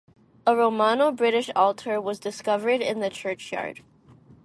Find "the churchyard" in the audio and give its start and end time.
3.01-3.83